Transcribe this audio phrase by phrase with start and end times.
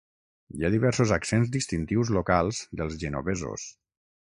[0.59, 3.73] Hi ha diversos accents distintius locals dels genovesos.